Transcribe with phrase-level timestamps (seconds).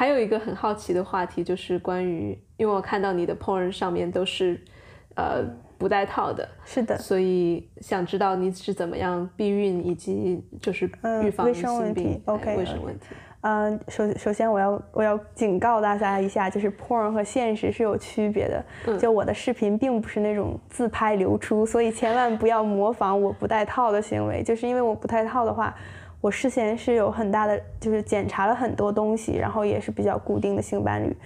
[0.00, 4.58] 还有一个很好奇的话题，就是关于，因为我看到你的 porn 上面都是，
[5.14, 5.44] 呃，
[5.76, 10.90] 不带套的，是的，所以想知道你是怎么样避孕，以及就是
[11.22, 13.08] 预防卫生问题，OK，卫生问题。
[13.42, 18.98] 嗯，首首先我要我要警告大家一下，就是 porn 和现实是有区别的。
[18.98, 24.42] 就我的视频并不是那种自拍流出，所以千万不要模仿我不带套的行为。
[24.42, 25.74] 就是因为我不带套的话，
[26.20, 31.16] 我事先是有很大的，就是检查了很多东西，然后也是比较固定的性伴侣，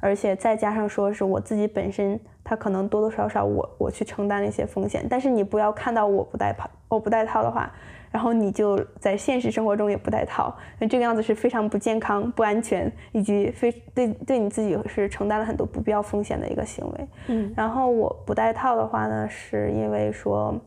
[0.00, 5.06] 而且再加上说是我自己本身，他可能多多少少我我去承担了一些风险。
[5.08, 7.70] 但是你不要看到我不带套，我不带套的话。
[8.10, 17.08] 然后你就在现实生活中也不带套，那这个样子是非常不健康、不安全，以及非对对你自己是承担了很多不必要风险的一个行为。
[17.26, 20.58] 嗯，然后我不带套的话呢，是因为说，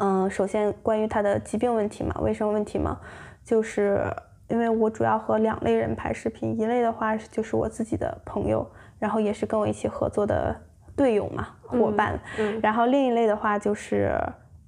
[0.00, 2.98] 嗯，首先关于他的疾病问题嘛，卫生问题嘛，
[3.44, 4.02] 就是
[4.48, 8.68] 因为我主要和两类人拍视频，一类的话就是我自己的朋友，
[8.98, 10.56] 然后也是跟我一起合作的
[10.96, 12.18] 队友嘛，伙伴。
[12.38, 14.12] 嗯，然后另一类的话就是。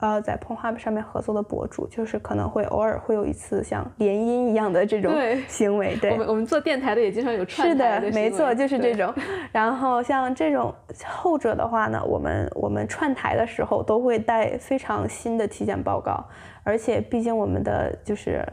[0.02, 5.14] 呃，在 Pornhub 上面合作的博主，就是可能会偶尔会有一次像联姻一样的这种
[5.46, 5.94] 行为。
[5.98, 8.06] 对，我们我们做电台的也经常有串台的。
[8.06, 9.14] 是的，没错，就是这种。
[9.52, 10.74] 然后像这种
[11.06, 16.24] 后者的话呢，我们我们串台的时候都会带非常新的体检报告，
[16.64, 18.44] 而且毕竟我们的就是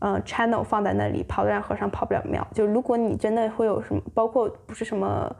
[0.00, 2.46] 嗯 channel 放在那里，跑得让和尚跑不了庙。
[2.52, 5.34] 就如果你真的会有什么，包括不是什么。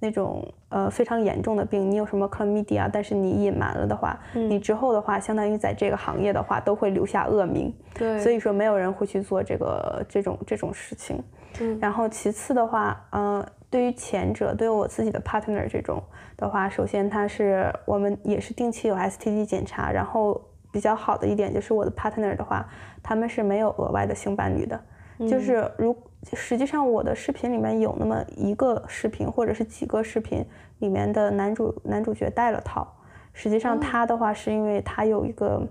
[0.00, 7.72] 那种呃非常严重的病，你有什么 chlamydia，但是你隐瞒了的话，你之后的话，相当于在这个行业的话都会留下恶名。
[7.94, 11.22] 对，所以说没有人会去做这个这种这种事情。
[11.60, 16.02] 嗯，然后其次的话，呃，对于前者，对于我自己的 partner 这种
[16.36, 20.40] 的话，首先他是我们也是定期有 STD 检查，然后
[20.72, 22.66] 比较好的一点就是我的 partner 的话，
[23.02, 24.80] 他们是没有额外的性伴侣的，
[25.28, 25.96] 就是如。
[26.34, 30.44] 实际上，我的视频里面有那么一个视频，或者是几个视频
[30.80, 32.86] 里面的男主男主角戴了套。
[33.32, 35.66] 实际上，他的话是因为他有一个，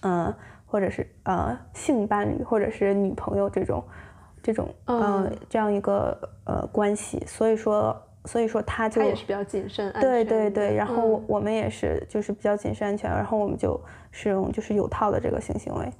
[0.00, 0.34] 嗯，
[0.64, 3.84] 或者是呃性伴侣，或者是女朋友这种，
[4.42, 7.22] 这种嗯这样一个呃关系。
[7.26, 7.94] 所以说，
[8.24, 10.74] 所以说他就他也是比较谨慎，对对对。
[10.74, 13.78] 然后我们也是就是比较谨慎安全，然后我们就
[14.10, 15.92] 使用就是有套的这个性行为。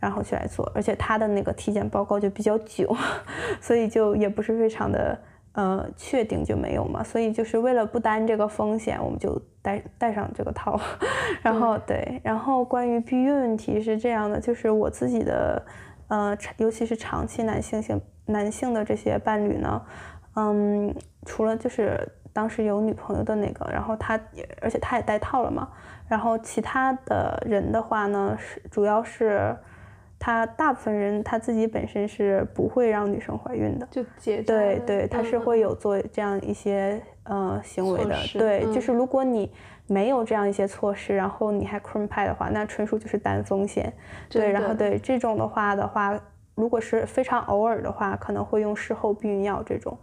[0.00, 2.96] 然后去来做，而且他的那个体检报告就比较久，
[3.60, 5.18] 所以就也不是非常的
[5.52, 10.80] 呃确定就没有嘛，所以就是为了不担这个风险，我们就带带上这个套。
[11.42, 15.62] 然后对，然后关于避孕问题是这样的，就是我自己的
[16.08, 19.82] 呃，尤其是长期男性性男性的这些伴侣呢，
[20.36, 20.94] 嗯，
[21.26, 25.68] 除了就是当时有女朋友的那个，然后他也而且他也戴套了嘛，
[26.08, 29.54] 然后其他的人的话呢是主要是。
[30.20, 39.50] 他大部分人他自己本身是不会让女生怀孕的，就结对对，他是会有做这样一些呃行为的，对，就是如果你
[39.86, 43.92] 没有这样一些措施，然后你还 cream 派的话，那纯属就是担风险，
[44.28, 46.16] 对，然后对这种的话的话，
[46.54, 49.98] 如果是非常偶尔的话，可能会用事后避孕药这种，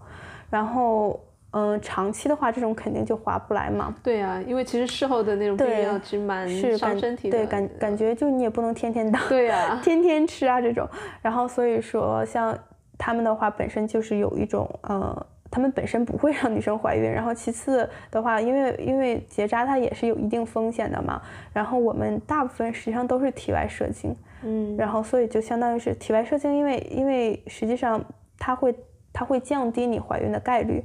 [0.50, 1.20] 然后。
[1.58, 3.96] 嗯，长期的话，这种肯定就划不来嘛。
[4.04, 6.48] 对呀，因为其实事后的那种避孕药其实蛮
[6.78, 7.38] 伤身体的。
[7.38, 9.20] 对，感感觉就你也不能天天打。
[9.28, 10.88] 对呀， 天天吃啊这种。
[11.20, 12.56] 然后所以说，像
[12.96, 17.12] 他们的话，本身就是有一种，呃，他们本身不会让女生怀孕。
[17.12, 21.20] 然后其次的话，因为因为结扎它也是有一定风险的嘛。
[21.54, 24.16] 然后我们大部分实际上都是体外射精。
[24.44, 24.78] 嗯。
[24.78, 28.04] 然后所以就相当于是体外射精，因为因为实际上
[28.38, 28.76] 它会
[29.12, 30.84] 它会降低你怀孕的概率。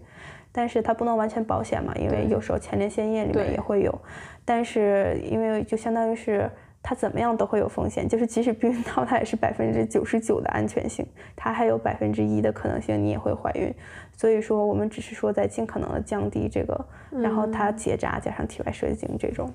[0.52, 3.98] 但是它不能完全保险嘛，因为有时候前列腺液里面也会有。
[4.44, 6.50] 但是因为就相当于是
[6.82, 13.72] 它怎么样都会有风险，就是即使避孕套它也是百分之九十九的安全性，它还有百分之一的可能性你也会怀孕。
[14.16, 19.52] 所以说我们只是说在尽可能的降低这个，然后它结扎加上体外射精这种。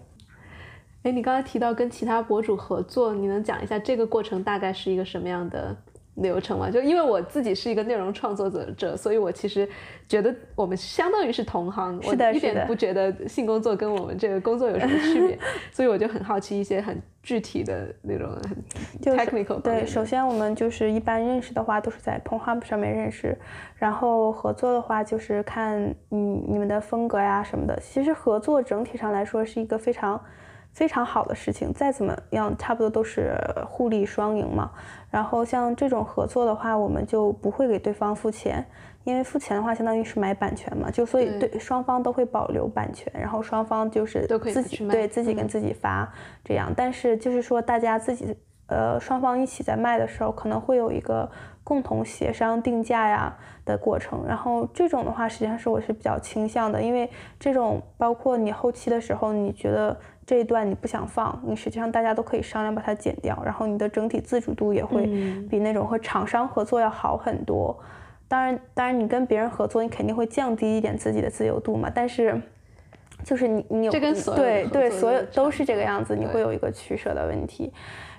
[1.03, 5.75] 哎，你刚才提到跟其他博主合作，你能讲一下这个过程大概是一个什么样的？
[6.17, 9.68] 流程嘛，就因为我自己是一个内容创作者者，所以我其实
[10.07, 15.38] 觉得我们相当于是同行，我一点不觉得性工作跟我们这个工作有什么区别，
[15.71, 19.62] 所以我就很好奇一些很具体的那种很 technical。
[19.62, 23.38] 对，首先我们就是一般认识的话都是在 Pornhub 上面认识，
[23.75, 27.80] 然后合作的话就是看你你们的风格呀什么的。
[27.80, 30.19] 其实合作整体上来说是一个非常。
[30.77, 33.35] 非常好的事情，再怎么样，差不多都是
[33.68, 34.69] 互利双赢嘛。
[35.09, 38.63] 然后像这种合作的话，我们就不会给对方付钱，
[39.03, 46.07] 因为付钱的话，相当于是买版权嘛，就所以对双方都会保留版权，然后双方就是自己对自己跟自己发
[46.44, 46.71] 这样。
[46.77, 48.38] 但是就是说，大家自己
[48.68, 51.27] 呃双方一起在卖的时候，可能会有一个
[51.67, 53.35] 共同协商定价呀
[53.65, 54.23] 的过程。
[54.25, 65.05] 然后这种的话，实际上是我是比较倾向的，因为这种包括你后期的时候，你觉得这一段你不想放，你实际上大家都可以商量把它剪掉，然后你的整体自主度也会
[65.49, 67.77] 比那种和厂商合作要好很多。
[68.29, 72.41] 当然，当然你跟别人合作，你肯定会降低一点自己的自由度嘛，但是。
[73.23, 73.91] 就是你，你有
[74.35, 77.73] 对对，所有都是这个样子，你会有一个取舍的问题。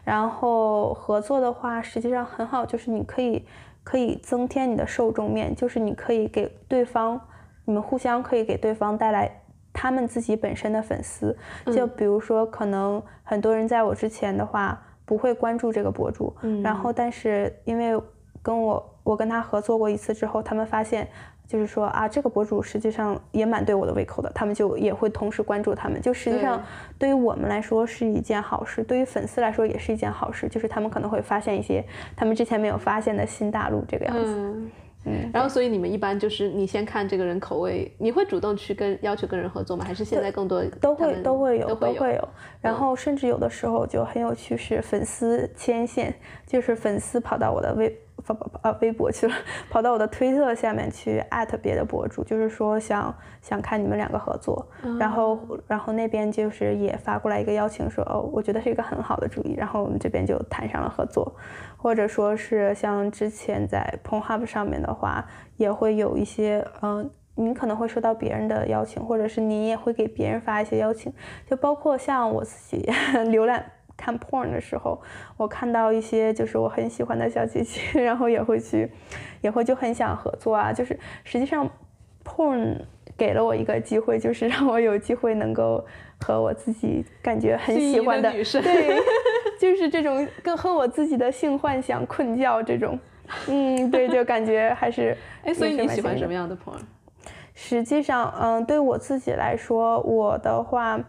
[0.08, 3.44] 然后合作的话，实际上很好，就是你可以
[3.84, 7.20] 可以增添你的受众面，就是你可以给对方，
[7.66, 9.30] 你们互相可以给对方带来
[9.70, 11.36] 他们自己本身的粉丝。
[11.66, 18.00] 就比如说，可能很多人在我之前的话不会关注这个博主，然后但是因为
[18.40, 21.06] 跟我我跟他合作过一次之后，他们发现。
[21.48, 25.98] 就是说啊，这个博主实际上也蛮对我的胃口的，他们就也会同时关注他们。
[25.98, 26.62] 就实际上
[26.98, 30.46] 对于我们来说是一件好事，对于粉丝来说也是一件好事。
[30.46, 31.82] 就是他们可能会发现一些
[32.14, 34.24] 他们之前没有发现的新大陆，这个样子。
[34.26, 34.70] 嗯
[35.06, 35.30] 嗯。
[35.32, 39.86] 然后，所以你们一般就是你先看这个人口味，你会主动去跟要求跟人合作吗？
[39.86, 42.28] 还是现在更多都会都会有都会有。
[42.60, 46.14] 然后甚至有的时候就很有趣，是粉丝牵线，
[46.46, 47.98] 就是粉丝跑到我的微。
[48.22, 48.76] 跑跑跑啊！
[48.80, 49.34] 微博去了，
[49.70, 54.66] 跑到我的推特下面去艾特别的博主，就是说想想看你们两个合作，
[54.98, 61.34] 然后然后那边就是也发过来一个邀请，说哦，我觉得是一个很好的主意，然后我们这边就谈上了合作，
[61.76, 65.24] 或者说是像之前在 PornHub 上面的话，
[65.56, 71.12] 也会有一些嗯，你可能会收到别人的邀请，或者是你也会给别人发一些邀请，
[71.46, 72.84] 就包括像我自己
[73.30, 73.64] 浏览。
[73.98, 74.98] 看 porn 的时候，
[75.36, 78.88] 我看到一些就是我很喜欢的小姐姐， 然后也会去，
[79.42, 80.72] 也会就很想合作啊。
[80.72, 81.68] 就是实际上
[82.24, 82.76] ，porn
[83.16, 85.84] 给了我一个机会，就是让我有机会能够
[86.20, 88.96] 和我自己感觉很喜欢的女生，对，
[89.58, 92.96] 就是这种跟和我自己的性幻想困觉这种，
[93.48, 96.78] 嗯，对，就感觉还是 哎，所以你喜欢什么样的 porn？
[97.54, 101.00] 实际上，嗯，对我自己来说，我的话。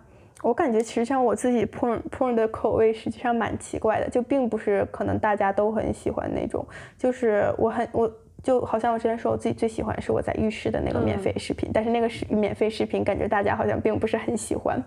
[0.41, 6.65] 我感觉其实像我自己 porn porn 的口味实际上蛮奇怪的，就并不是可能大家都很喜欢那种，
[6.97, 14.81] 就是我很我就好像我之前说我自己最喜欢是我在浴室的那个免费视频，但是那个是免费视频，感觉大家好像并不是很喜欢。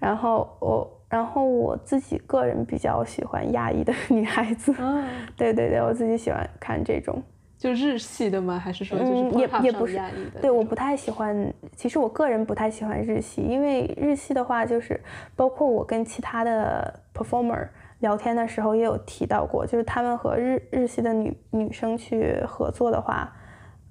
[0.00, 4.74] 然后我然后我自己个人比较喜欢亚裔的女孩子，
[5.36, 7.22] 对对对，我自己喜欢看这种。
[7.62, 8.58] 就日系的吗？
[8.58, 9.96] 还是说就是也也不是？
[10.40, 11.54] 对，我不太喜欢。
[11.76, 15.00] 其实我个人不太喜欢日系，因为日系的话，就是
[15.36, 17.68] 包括我跟其他的 performer
[18.00, 23.32] 聊天的时候也有提到过，就是他们和日日系的女女生去合作的话，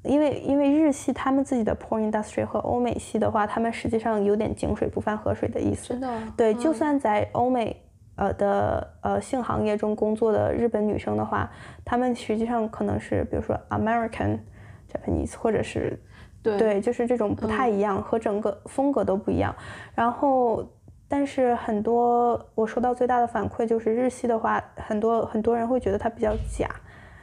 [0.03, 5.88] 因为因为日系他们自己的 porn industry 和欧美系的话，他们实际上有点井水不犯河水的意思。
[5.88, 6.21] 真的？
[6.35, 7.81] 对，就算在欧美。
[8.16, 11.50] 呃的呃性行业中工作的日本女生的话，
[11.86, 14.40] 她们实际上可能是比如说 American
[14.92, 16.00] Japanese，或者是
[16.44, 19.56] 对，就是这种不太一样，和整个风格都不一样。
[19.96, 20.68] 然后，
[21.08, 26.69] 但是很多我收到最大的反馈就是日系的话，很多很多人会觉得它比较假，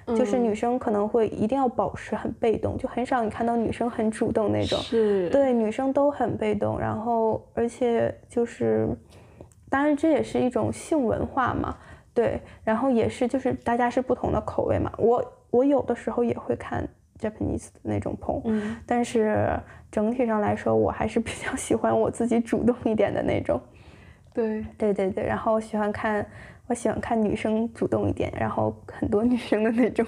[0.07, 4.79] 就是女生可能会一定要保持很被动，就很少你看到女生很主动那种。
[4.79, 8.89] 是，对，女生都很被动，然后而且就是。
[9.71, 11.77] 当然，这也是一种性文化嘛，
[12.15, 14.91] 对，然后也是就是大家是不同的口味嘛。
[14.97, 16.89] 我我有的时候也会看
[17.21, 19.61] Japanese 的那种棚，嗯，但是
[19.91, 23.61] 整体上来说，我还是比较喜欢我自己主动一点的那种。
[24.33, 26.25] 对，对对对，然后喜欢看
[26.67, 30.07] 我喜欢看女生主动一点，然后很多女生的那种，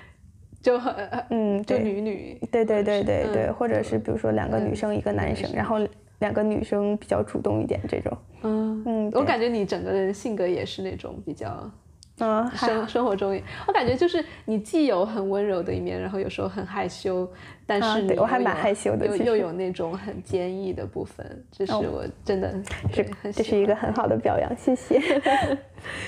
[0.62, 0.94] 就很
[1.30, 5.78] 嗯，就女女，对对对对对，或者是比如说两个女生一个男生，然后。
[6.20, 11.70] 两个女生比较主动一点，这种，嗯嗯，我感觉你整个人性格也是那种比较，
[12.18, 17.28] 嗯，生生活中，我感觉就是你既有很温柔的一面，然后有时候很害羞，
[17.66, 22.54] 但是我还蛮害羞的，又又有那种很坚毅的部分，这是我真的
[22.92, 25.00] 是，这是一个很好的表扬，谢谢。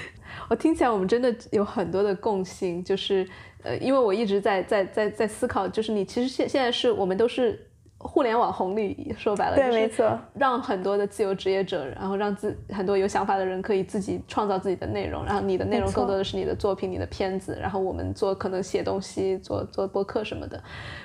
[0.48, 3.28] 我听起来我们真的有很多的共性，就是
[3.64, 7.66] 呃，因为我一直在在在在思考，就是你其实现现在是我们都是。
[7.98, 20.62] 互联网红利说白了，对，没错，让很多的自由职业者，然后让自很多有想法的人可以自己创造自己的内容，然后你的内容更多的是你的作品、你的片子，然后我们做可能写东西、做做播客什么的，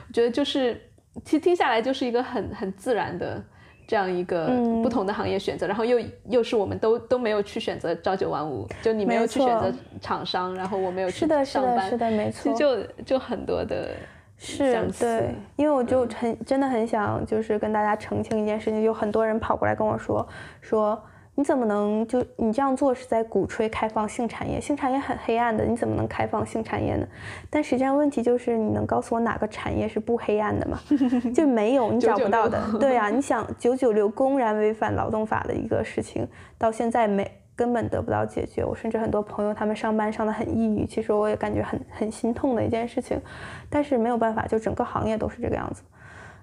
[0.08, 0.80] 我觉得就是
[1.24, 3.42] 其实听下来就是一个很很自然的
[3.88, 4.48] 这样一个
[4.84, 12.30] 不同的行业选择，然后又又是我们都都没有去选择朝九晚五，就你没有去选择厂商，然后我没有去上班，是的，没。
[12.30, 13.96] 错，就就很多的。
[14.44, 20.28] 是对，因为我就很真的很想，就是跟大家澄清一件事情，有很多人跑过来跟我说，
[20.62, 21.00] 说
[21.36, 24.60] 你怎么能就你这样做是在鼓吹开放性产业？
[24.60, 27.08] 性产业很黑暗的，你怎么能开放性产业呢？
[27.52, 30.80] 但实际上问题就是，你能告诉我哪个产业是不黑暗的吗？
[31.36, 32.60] 就没有，你找不到的。
[32.80, 37.30] 对啊，你想九九六公然违反劳动法的一个事情，到现在没
[37.62, 38.66] 根本得不到解决。
[38.66, 43.22] 我甚至很多朋友他们上班上的很抑郁，其实我也感觉很很心痛的一件事情。
[43.70, 45.84] 但是没有办法，就整个行业都是这个样子。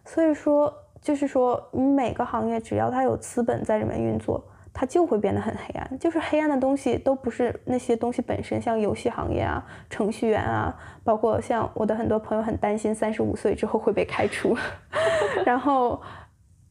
[0.05, 0.73] 所以说，
[1.03, 4.45] 就是说，你每个行业只要它有资本在里面运作。
[4.81, 10.73] 它就会变得很黑暗，就是黑暗的东西都不是那些东西本身，像游戏行业啊、程序员啊，
[11.03, 14.57] 包括像我的很多朋友很担心三十五岁之后会被开除，
[15.45, 16.01] 然后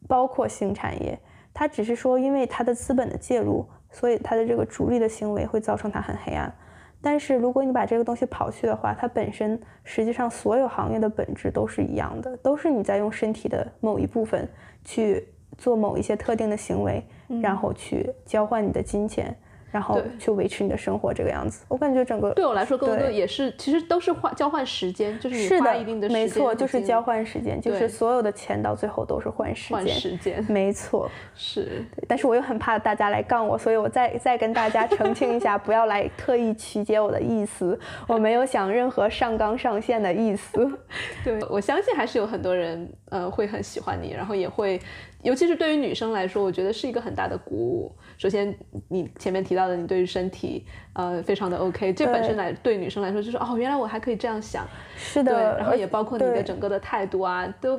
[0.07, 1.19] 包括新产业，
[1.53, 6.53] 它只是说因为它的资本的介入，所以他的这个逐利的行为会造成他很黑暗。
[7.01, 14.49] 但是如果你把这个东西刨去的话，它本身实际上所有行业的本质都是一样的，都是你在用身体的某一部分
[14.83, 15.27] 去
[15.57, 17.03] 做某一些特定的行为。
[17.41, 19.35] 然后去交换你的金钱。
[19.77, 31.85] 然后去维持你的生活这个样子，我感觉整个对我来说更多也是，其实都是换交换时间，就是你花一定的时间，没错，就是交换时间，就是所有的钱到最后都是换时间，换时间，没错，是。
[32.07, 40.67] 但是我又很怕大家来杠我，所以我再再跟大家澄清一下， 不要来特意曲解我的意思，我没有想任何上纲上线的意思。
[41.23, 44.81] 对我相信还是有很多人呃会很喜欢你，然后也会。
[45.27, 47.91] 尤其是对于女生来说，我觉得是一个很大的鼓舞。
[48.17, 48.57] 首先，
[48.87, 54.65] 你前面提到的，你对于身体，呃，非常的 OK，这本身来对女生来说就是哦，原来我还可以这样想。
[54.95, 55.57] 是的。
[55.57, 57.77] 然后也包括你的整个的态度啊，都，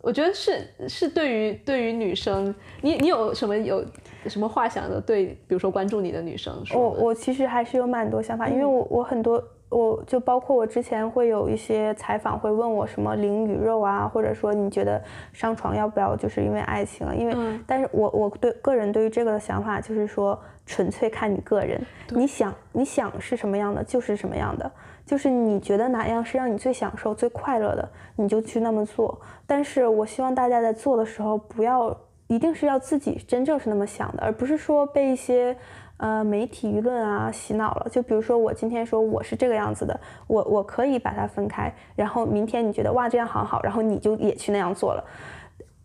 [0.00, 3.84] 我觉得是是对于对于女生，你你有什么有
[4.26, 6.80] 什么话想的对，比如说关注你的女生说。
[6.80, 9.44] 我我其实还是有蛮多想法，因为我我很多。
[9.68, 17.12] 我就包括我之前会有一些采访，会问我什么灵与肉啊，或者说你觉得上床要不要就是因为爱情啊？
[17.12, 24.70] 因为，但是我我对个人对于这个的想法就是说，纯粹看你个人，你想你想是什么样的就是什么样的，
[25.04, 29.20] 就是你觉得哪样是让你最享受、最快乐的，你就去那么做。
[29.46, 31.94] 但是我希望大家在做的时候，不要
[32.28, 35.56] 一定是要自己真正是那么想的，而不是说被一些。
[35.98, 37.88] 呃，媒体舆论啊，洗脑了。
[37.90, 41.74] 就比如说，我今天说我是这个样子的，我我可以把它分开。
[41.94, 45.02] 然后明天你觉得哇这样好好，然后你就也去那样做了。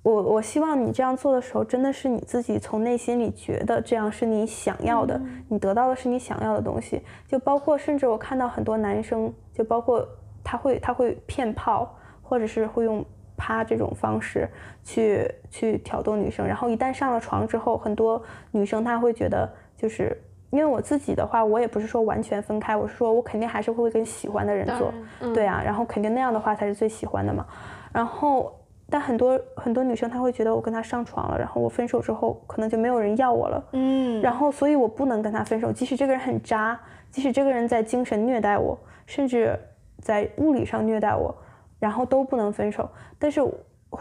[0.03, 7.01] 我我希望你这样做的时候，真的是你自己从内心里觉得这样是你想要的，你得到的是你想要的东西。
[7.25, 10.05] 就包括甚至我看到很多男生，就包括
[10.43, 13.05] 他会他会骗炮，或者是会用
[13.37, 14.49] 趴这种方式
[14.83, 16.45] 去去挑逗女生。
[16.45, 19.49] 然后一旦上了床之后，很多女生她会觉得。
[19.81, 20.15] 就是
[20.51, 24.93] 因为我自己的话，我也不是说完全分开，我是说我肯定还是会跟喜欢的人做，
[25.33, 27.43] 对啊，然后肯定那样的话才是最喜欢的嘛。
[27.91, 28.53] 然后，
[28.89, 39.57] 但很多很多女生她会觉得我跟他上床了，然后我分手之后可能就没有人要我了，嗯，然后所以我不能跟他分手，即使这个人很渣，即使这个人在精神虐待我，甚至
[39.99, 41.35] 在物理上虐待我，
[41.79, 42.87] 然后都不能分手。
[43.17, 43.41] 但是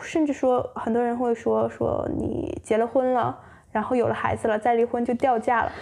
[0.03, 3.39] 甚至说很多人会说说你结了婚了。
[3.73, 5.73] 然后有了孩子了，再离婚就掉价了。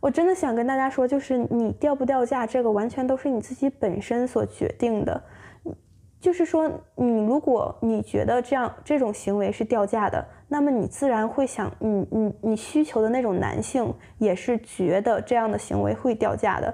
[0.00, 5.22] 我真的想跟大家说，就是你掉不掉价，这个完全都是你自己本身所决定的。
[6.20, 16.72] 就是说，你如果你觉得这样这种行为是掉价的，那么你自然会想，你你你需求的那种男性也是觉得这样的行为会掉价的。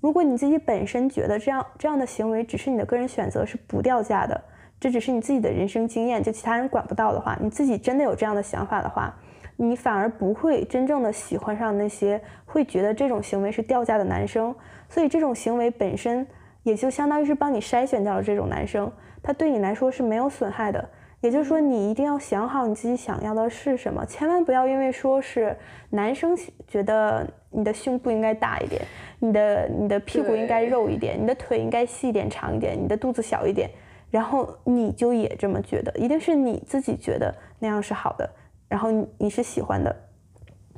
[0.00, 4.40] 如果你自己本身觉得这样这样的行为只是你的个人选择，是不掉价的，
[4.78, 9.14] 这只是你自己的人生经验，就其他人管不到的话，你自己真的有这样的想法的话。
[9.62, 14.54] 你反而不会真正的喜欢上那些会觉得这种行为是掉价的男生，
[14.88, 16.26] 所以这种行为本身
[16.62, 18.90] 也就相当于是帮你筛选掉了这种男生，
[19.22, 20.88] 他对你来说是没有损害的。
[21.20, 25.54] 也就是说，你一定要想好你自己想要的是什么，千万不要因为说是
[25.90, 26.34] 男生
[26.66, 28.80] 觉得你的胸部应该大一点，
[29.18, 33.68] 你的你的屁股应该肉一点，你的腿应该细一点长一点，你的肚子小一点，
[34.10, 38.26] 然后你就也这么觉得，一定是你自己觉得那样是好的。
[38.70, 39.94] 然后你你是喜欢的，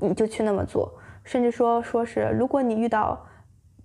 [0.01, 3.25] 你就去那么做，甚至说说是，如果你遇到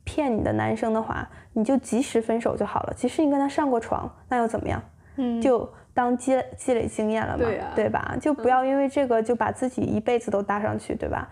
[0.05, 2.93] 骗你的男生的话，你就及时分手就好了。
[2.95, 4.81] 即使你跟他上过床，那又怎么样？
[5.17, 7.43] 嗯，就当积积累经验了嘛，
[7.75, 8.17] 对吧？
[8.21, 11.27] 就不要因为这个就把自己一辈子都搭上去，对吧？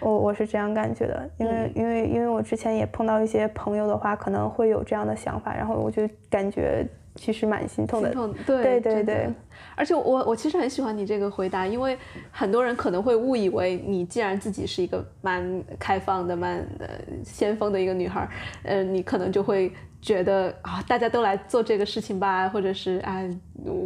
[0.00, 6.84] 我我是这样感觉的，因为因为因为我之前也碰到一些朋友的话，可能会有这样的想法，然后我就感觉
[7.16, 8.08] 其实蛮心痛的。
[8.10, 9.34] 心痛，对对对对
[9.74, 11.98] 而且我我其实很喜欢你这个回答，因为
[12.30, 16.88] 很多人可能会误以为你既然自己是一个蛮开放的、蛮呃
[17.24, 18.28] 先锋的一个女孩儿，
[18.62, 23.22] 呃，你可能就会觉得啊，大家都来做这个事情吧，或者是啊，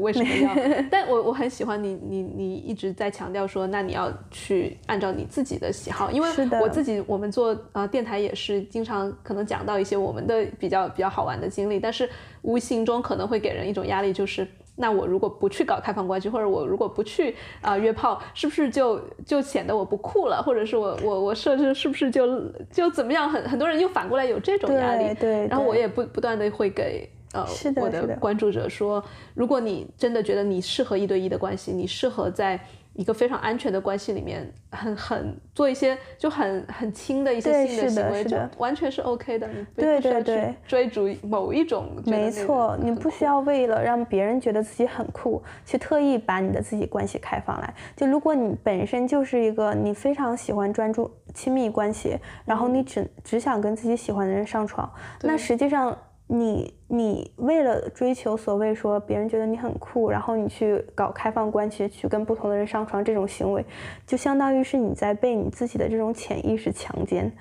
[0.01, 0.55] 为什么要？
[0.91, 6.29] 但我我很喜欢你，你你一直在强调说，那你要去按照你自己的喜好，因为
[6.61, 12.09] 我自己我们做呃电台也是经常可能讲到一些我们的比较比较好玩的经历，但是
[12.43, 14.47] 无形中可能会给人一种压力，就是。
[14.81, 20.43] 那我如果不去搞开放关系，或者我如果不去啊、约炮，是不是就就显得我不酷了？
[20.43, 22.41] 或者是我我我设置是不是就
[22.73, 23.29] 就怎么样？
[23.29, 27.47] 很很多人又反过来有这种压力，对然后我也不不断的会给呃
[27.77, 32.59] 我的关注者说，如果你真的觉得你适合一对一的关系，你适合在
[32.95, 39.49] 一个非常安全的关系里面，很很做一些就很很轻的一些对性的行为，就完全是 OK 的。
[39.49, 47.75] 你不对对对追逐某一种没错，你不需要为了让别人觉得自己很酷，去特意把你的自己关系开放来。
[47.97, 54.91] 就如果你本身就是一个你非常喜欢专注亲密关系，然后你只只想跟自己喜欢的人上床，
[55.23, 55.97] 那实际上
[56.33, 63.65] 你你为了追求所谓说别人觉得你很酷，然后你去搞开放关系，去跟不同的人上床这种行为，
[64.07, 67.33] 就相当于是你在被你自己的这种潜意识强奸，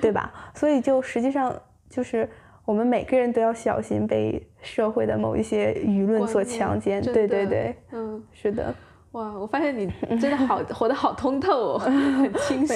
[0.00, 0.32] 对吧？
[0.54, 1.52] 所以就实际上
[1.90, 2.28] 就是
[2.64, 7.02] 我们每个人都要小心被社会的某一些舆论所强奸。
[7.02, 8.22] 对对对，嗯。
[8.32, 8.72] 是的，
[9.12, 12.74] 哇，我发现你真的好 活得好通透哦，很 清晰，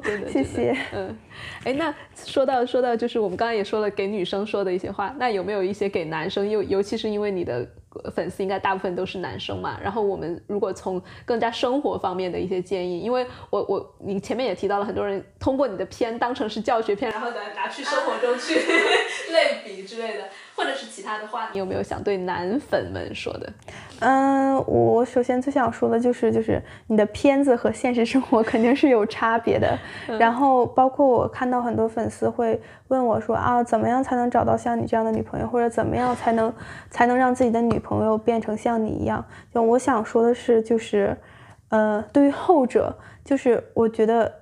[0.00, 0.28] 真的。
[0.28, 0.76] 谢谢。
[0.92, 1.18] 嗯，
[1.64, 6.48] 哎，那说到说到，就是我们刚刚也说了给女生说的一些话，那有没有一些给男生？
[6.48, 7.66] 尤尤其是因为你的
[8.14, 18.54] 粉丝应该大部分都是男生嘛，然后我们如果从更加生活方面的一些建议，因为我我你前面也提到了，很多人通过你的片当成是教学片，然后拿拿去生活中去
[19.32, 23.52] 类比之类的，或者是其他的话，你有没有想对男粉们说的？
[24.00, 29.78] 嗯，我首先最想说的就是，就是你的片子和现实生活肯定是有差别的。
[30.18, 32.58] 然后，包括我看到很多粉丝会
[32.88, 36.52] 问我说啊，怎么样才能找到像你这样的女朋友，或者怎么样才能
[36.90, 39.22] 才能让自己的女朋友变成像你一样？
[39.52, 41.14] 就我想说的是，就是，
[41.68, 44.32] 呃，对于后者，就是我觉得。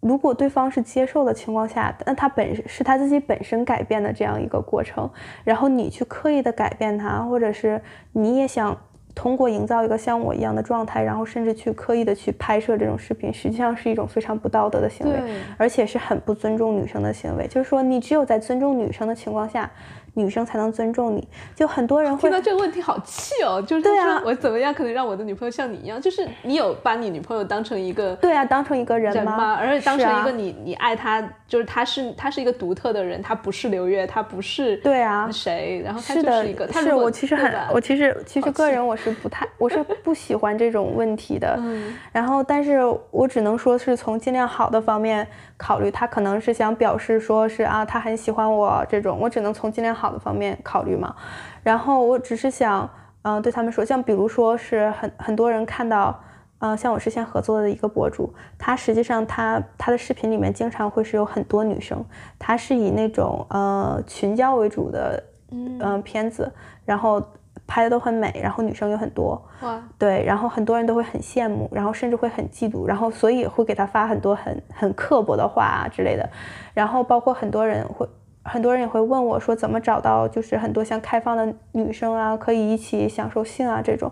[0.00, 5.10] 如果对方是接受的情况下，那他本身是他自己本身改变的这样一个过程，
[5.44, 7.80] 然后你去刻意的改变他，或者是
[8.12, 8.76] 你也想
[9.14, 15.20] 通过营造一个像我一样的状态，然后甚至去刻意的去拍摄这种视频，实际上是一种非常不道德的行为，
[15.56, 17.48] 而且是很不尊重女生的行为。
[17.48, 19.68] 就是说，你只有在尊重女生的情况下，
[20.14, 21.26] 女生才能尊重你。
[21.54, 23.92] 就很多人会听到这个问题好气哦，就是对
[24.24, 26.00] 我怎么样可能让我的女朋友像你一样？
[26.00, 29.54] 就是你有把你女朋友当成一个对啊，当成一个人人吗？
[29.54, 41.56] 而且当成一个你、你爱她，就是她是她是一个独特的人，她不是刘月，她不是对啊谁，然后她就是一个，她是我其实很，我其实其实个人我是不太， 我是不喜欢这种问题的。
[41.58, 45.26] 嗯然后，但是我只能说是从尽量好的方面
[45.58, 51.14] 考虑，他可能是想表示说是啊，他很喜欢我这种，我只能从尽量好的方面考虑嘛。
[51.62, 52.88] 然后我只是想，
[53.22, 56.18] 嗯、对他们说，像比如说是很很多人看到。
[56.60, 62.04] 嗯、像我之前合作的一个博主，他实际上他他的视频里面经常会是有很多女生，
[62.36, 66.52] 他是以那种呃群交为主的嗯嗯、片子，
[66.84, 67.24] 然后
[67.68, 76.28] 拍的都很美，然后女生有很多，哇，对，然后很多人都会很羡慕，然后甚至会很嫉妒，然后所以会给他发很多很很刻薄的话啊之类的，
[76.74, 78.08] 然后包括很多人会。
[78.44, 84.10] 很多人也会问我说，怎么找到就是很多像开放的女生啊，可以一起享受性啊这种。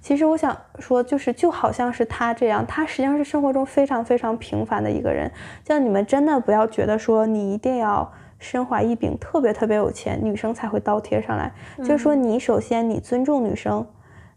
[0.00, 5.30] 其实我想说，就是就好像是他这样，他实际上是生活中非常非常平凡的一个人。
[5.64, 11.52] 像你们真的不要觉得说你一定要身怀异禀，特别特别有钱，女生才会倒贴上来。
[11.78, 13.86] 就是说，你首先你尊重女生，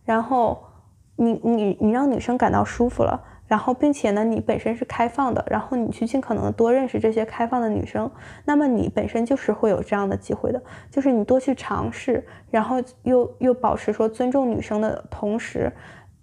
[0.04, 0.64] 然后
[1.16, 8.10] 你你你让女生感到舒服了，然后并且呢，你本身是开放的，然后你去尽可能的多认识这些开放的女生，
[8.46, 15.72] 那么你本身就是会有这样的机会的，就是你多去尝试，然后又又保持说尊重女生的同时。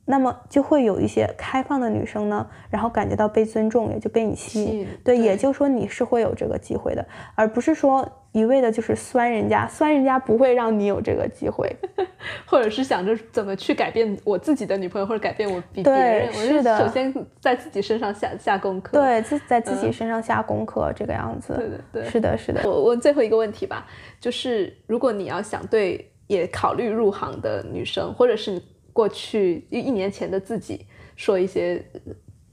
[0.08, 4.86] 那么就会有一些开放的女生呢，然后感觉到被尊重，也就被你吸吸引。
[5.04, 11.68] 对，对也就是说你是会有这个机会的，而不是说一味的就是酸人家， 酸人家不会让你有这个机会。
[12.46, 18.98] 或者是想着怎么去改变我自己的女朋友，或者改变我比别人，我是的首先在自己身上下下功课。
[19.00, 21.54] 对，自在自己身上下功课，这个样子。
[21.54, 22.62] 嗯对对对是的，是的。
[22.64, 23.86] 我问最后一个问题吧，
[24.20, 28.62] 就是如果你要想对也考虑入行的女生，或者是你
[28.96, 32.00] 过去一一年前的自己说一些呃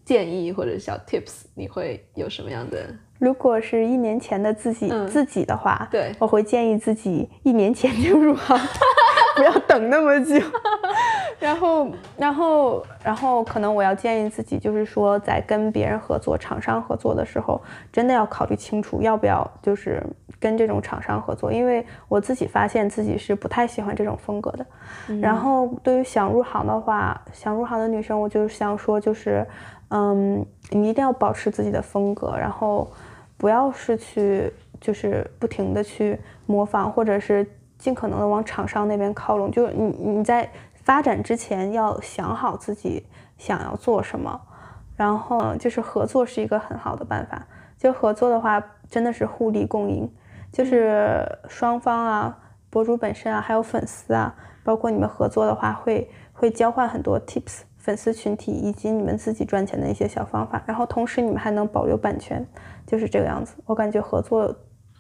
[0.03, 2.86] 建议或者小 tips，你会有什么样的？
[3.17, 8.60] 如果是一年前的自己、嗯自己的话，对我会建议自己一年前就入行。
[9.38, 10.36] 不要等那么久。
[11.43, 20.01] 然后，然后，然后，可能我要建议自己，就是说，在跟别人合作、厂商合作的时候，真的要考虑清楚，要不要就是
[20.39, 21.51] 跟这种厂商合作。
[21.51, 24.65] 因为我自己发现自己是不太喜欢这种风格的。
[25.19, 29.45] 然后，对于想入行的话，想入行的女生，我就想说，就是，
[29.89, 32.89] 嗯，你一定要保持自己的风格，然后
[33.38, 37.45] 不要是去，就是不停的去模仿，或者是
[37.77, 39.51] 尽可能的往厂商那边靠拢。
[39.51, 40.49] 就是你，你在。
[40.84, 43.06] 发展之前要想好自己
[43.38, 44.41] 想要做什么，
[44.98, 47.48] 然后就是合作是一个很好的办法。
[47.78, 50.12] 就合作的话，真的是互利共赢，
[50.52, 52.38] 就是双方啊，
[52.69, 60.62] 博主本身啊，还有粉丝啊，包括你们合作的话，会会交换很多 tips，粉丝群体以及你们自己赚钱的一些小方法。
[60.65, 62.46] 然后同时你们还能保留版权，
[62.86, 63.56] 就是这个样子。
[63.65, 64.54] 我感觉合作。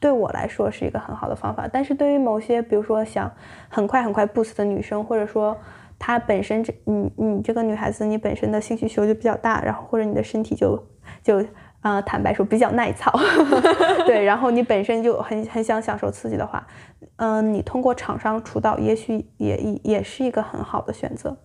[0.03, 3.31] 对我来说是一个很好的方法，但是对于某些，比如说想
[3.69, 5.57] 很快很快 boost 的女生，或者说
[5.97, 10.77] 她本身这你你这个女孩子，你本身的性需求就比较大，然后或者你的身体就
[11.23, 11.41] 就
[11.79, 13.17] 啊坦白说比较耐操，
[14.05, 16.67] 对，然后你本身就很很想享受刺激的话，
[17.15, 21.37] 嗯，你通过厂商出道，也许也也也是一个很好的选择。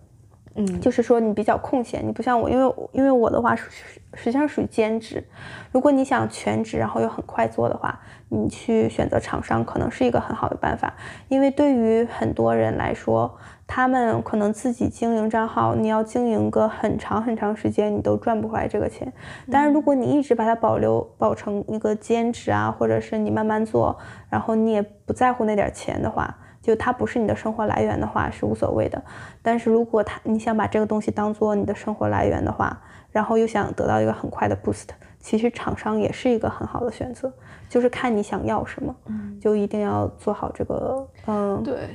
[0.55, 3.69] 嗯，就是说你比较空闲，你不像我，因为因为我的话实
[4.15, 5.23] 实际上属于兼职。
[5.71, 10.93] 如果你想全职，然后又很快做的话，你去选择厂商可能是一个很好的办法。
[11.27, 19.13] 因为对于很多人来说，他们可能自己经营账号，你要经营个很长很长时间，你都赚不回来这个钱。
[19.51, 23.97] 但是如果你一直把它保留保成一个兼职啊，或者是你慢慢做，
[24.29, 26.35] 然后你也不在乎那点钱的话。
[26.69, 29.03] 就它不是你的生活来源的话是无所谓的，
[29.41, 32.79] 但是如果它你想把这个东西当做你的生活来源的话，
[33.11, 37.33] 然后又想得到一个很快的 boost，其实厂商也是一个很好的选择，
[37.67, 38.95] 就是看你想要什么，
[39.41, 41.07] 就一定要做好这个。
[41.25, 41.89] 嗯，对，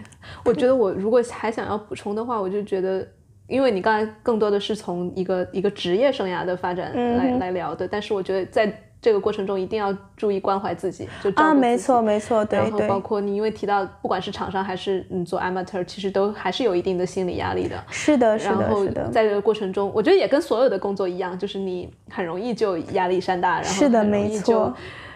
[0.44, 3.06] 我觉得我如果还想要补充的话，我就觉得，
[3.46, 8.76] 因为你刚才更多的是从一个一个职业生涯的发展来来聊的，但是我觉得在。
[9.04, 17.76] 这个过程中一定要注意关怀自己，就啊，没错没错，对然后包括你，因为提到不管是厂商还是你做 amateur，其实都还是有一定的心理压力的。
[17.90, 19.10] 是的，是的，是的。
[19.10, 24.72] 在这个过程中，我觉得也跟所有的工作一样，就是你很容易就压力山大，然后很容易就。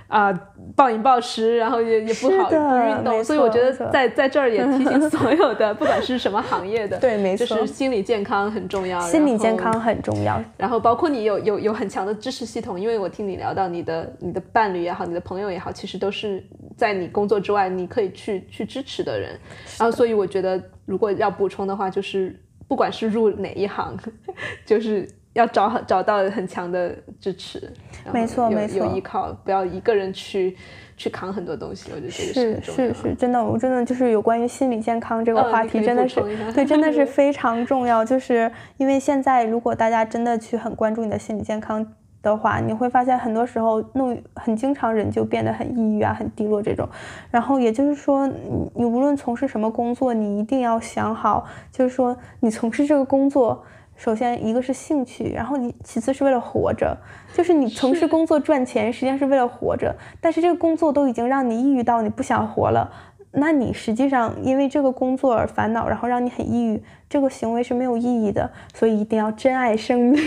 [0.08, 0.32] 啊，
[0.74, 10.42] 暴饮暴食，然后也也不好不运动，所以我觉得在在这儿也提醒 所有的，不管是什么行业的，对，没错，就是心理健康很重要，心理健康很重要。
[10.56, 16.42] 然后包括你有有有很强的支持系统，因为我听你聊到你的你的伴侣也好，你的朋友也好，其实都是
[16.74, 19.38] 在你工作之外你可以去去支持的人。
[19.78, 22.34] 然后所以我觉得如果要补充的话，就是
[22.66, 23.94] 不管是入哪一行，
[24.64, 25.06] 就是。
[25.34, 27.72] 要找找到很强的支持，
[28.12, 30.56] 没错没错，有依靠，不要一个人去
[30.96, 31.90] 去扛很多东西。
[31.94, 36.20] 我觉得是是是，真的，我真的就是有关于心理健康这个话题，真的是
[36.52, 38.04] 对，真的是非常重要。
[38.04, 41.86] 就是因为现在，如果大家真的去很关注你的心理健康
[42.20, 46.88] 的话，你会发现很多时候弄很经常人就变得很抑郁啊，很低落这种。
[47.30, 53.62] 然后也就是说，你你无论从事什么工作，你一定要想好，就是说你从事这个工作。
[53.98, 56.96] 首先，一个是兴趣，然后你其次是为了活着，
[57.34, 59.92] 就是你从事工作赚钱，实际上是为了活着。
[60.20, 62.92] 但是这个工作都已经让你抑郁到你不想活了，
[63.32, 68.48] 那你实际上因为这个工作而烦恼，然后让你很抑郁，这个行为是没有意义的。
[68.72, 70.22] 所以一定要珍爱生命。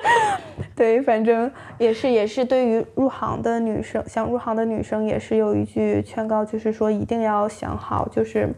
[0.76, 8.54] 对，反正也是也是对于入行的女生，想入行的女生也是有一句劝告，就是说一定要想好，就是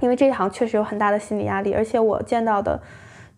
[0.00, 2.80] 因为这一行确实有很大的心理压力，而且我见到的。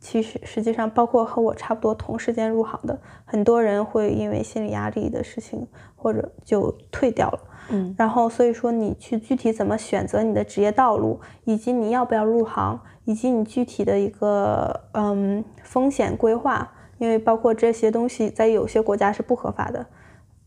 [0.06, 7.40] 其实，实际上，包括和我差不多同时间入行的很多人，会因为心理压力的事情，或者就退掉了。
[7.70, 19.86] 嗯，然后所以说，你去具体怎么选择你的职业道路，以及你要不要入行，以及你具体的一个嗯风险规划，因为包括这些东西在有些国家是不合法的，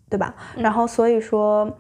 [0.07, 0.35] 对吧？
[0.55, 1.75] 然后所以说。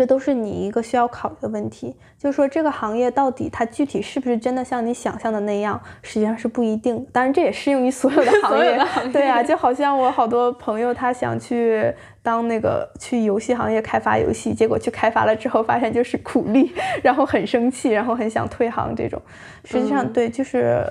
[0.00, 7.06] 这都是你一个需要考虑的问题，就是说这个行业到底它具体是不是真的像你想象的那样，实际上是不一定。
[7.12, 8.80] 当然这也适用于所有的行业。
[9.12, 19.20] 对啊，就好像我好多朋友他想去当那个去游戏行业开发游戏，结果去开发了之后发现就是苦力，然后很生气，然后很想退行这种。
[19.66, 20.82] 实际上对，就是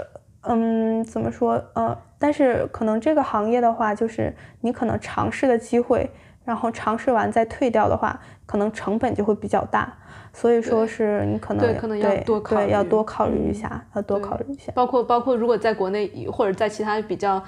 [0.44, 6.08] 嗯，怎么说呃，但是可能这个行业的话，就是你可能尝试的机会。
[6.46, 9.92] 然后尝试完再退掉的话，可能成本就会比较大，
[10.34, 14.72] 所以说是你可能对可能要多考对要多考虑一下，要多考虑一下。
[14.74, 17.44] 包括包括如果在国内或者在其他比较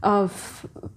[0.00, 0.28] 呃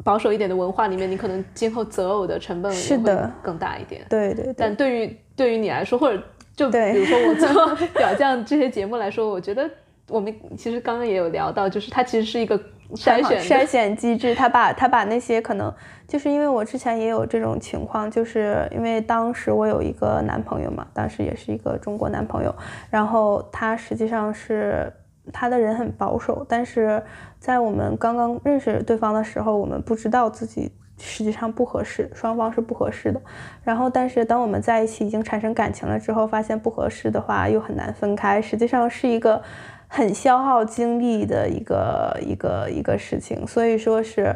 [0.04, 4.06] 保守一点的文化里面，你可能今后择偶的成本是的更大一点。
[4.10, 4.54] 对对。
[4.56, 6.22] 但对于对于你来说，或者
[6.56, 9.70] 就比如说我做 表匠这些节目来说，我觉得
[10.10, 12.60] 我们其实刚刚也有聊到，就是它其实是一个
[12.96, 15.74] 筛选筛选机制，他把他把那些可能
[16.08, 22.56] 就是因为我之前也有这种情况，就是因为当时我有一个男朋友嘛，当时也是一个中国男朋友，
[22.90, 24.92] 然后他实际上是
[25.34, 27.04] 他的人很保守，但是
[27.40, 30.72] 在我们刚刚认识对方的时候，我们不知道自己。
[31.00, 33.22] 实际上不合适，双方是不合适的。
[33.64, 39.40] 然后，但是当我们在一起已经产生感情了之后，发现不合适的话又很难分开，实际上是一个
[39.88, 43.46] 很消耗精力的一个一个一个事情。
[43.48, 44.36] 所以说是，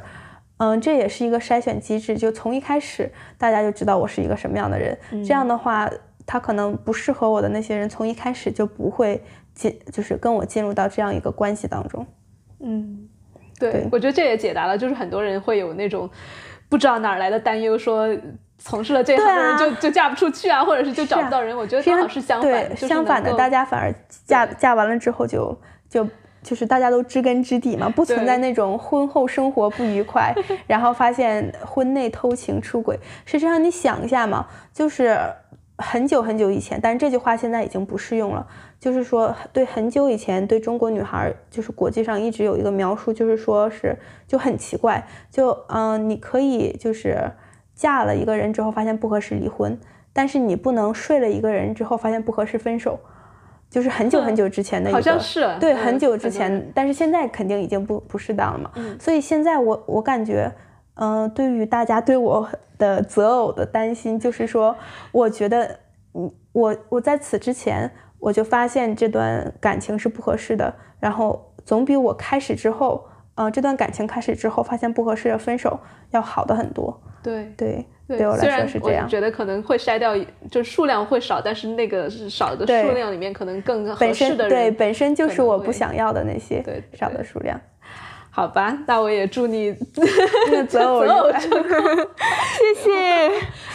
[0.58, 4.98] 嗯，这也是一个筛选机制，就从一开始大家就知道我是一个什么样的人。
[5.26, 5.90] 这样的话，
[6.26, 9.22] 他可能不适合我的那些人，从一开始就不会
[9.54, 12.06] 进，就是跟我进入到这样一个关系当中。
[12.60, 13.08] 嗯，
[13.60, 16.10] 对，我觉得这也解答了，就是很多人会有那种。
[16.70, 18.08] 不知道哪来的担忧，说
[18.63, 21.56] 从事了这行的人就就嫁不出去啊，或者是就找不到人。
[21.56, 23.93] 我觉得正好是相反，相反的，大家反而
[24.26, 25.58] 嫁嫁完了之后就
[25.89, 26.08] 就
[26.43, 30.34] 就是大家都知根知底嘛，不存在那种婚后生活不愉快，
[30.67, 33.00] 然后发现婚内偷情出轨。
[33.26, 35.17] 实际上你想一下嘛，就是
[35.78, 38.45] 很久很久以前，但是这句话现在已经不适用了。
[38.80, 43.95] 就是说，对很久以前对中国女孩，就是国际上一直有一个描述，就是说是
[44.28, 47.32] 就很奇怪，就嗯，你可以就是
[47.82, 49.76] 嫁了一个人之后发现不合适离婚，
[50.13, 53.00] 但是你不能睡了一个人之后发现不合适分手，
[53.70, 58.72] 就是很久很久之前的一个，好像是对很久之前，但是现在肯定已经不不适当了嘛。
[59.00, 60.52] 所以现在我我感觉，
[60.94, 64.76] 嗯，对于大家对我的择偶的担心，就是说，
[65.12, 65.80] 我觉得，
[66.13, 67.91] 嗯，我我在此之前。
[68.22, 75.80] 我就发现这段感情是不合适的，然后总比我开始之后，嗯，这段感情开始之后发现不合适的分手
[76.12, 77.02] 要好的很多。
[77.24, 79.08] 对对，对我来说是这样。
[79.08, 80.16] 觉得可能会筛掉，
[80.50, 87.60] 就数量会少，但是那个是少的数量里面可能更合适的人，对，本身就是我不想要的那些少的数量。
[88.30, 89.74] 好吧，那我也祝你
[90.70, 91.70] 择偶成功
[92.58, 93.32] 谢谢。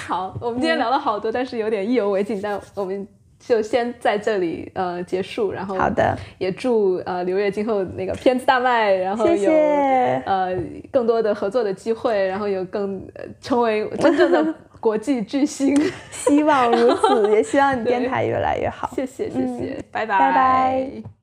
[0.06, 3.06] 好，我们今天聊了好多，但是有点意犹未尽，但我们。
[3.46, 10.52] 就先在这里呃结束，然后好的，也祝呃刘烨今后那个片子大卖，然后有呃
[10.90, 13.00] 更多的合作的机会，然后有更
[13.40, 15.76] 成为真正的 国际巨星，
[16.10, 18.90] 希望如此，也希望你 电台越来越好。
[18.94, 20.18] 谢谢谢谢，拜拜。
[20.18, 21.15] 拜拜。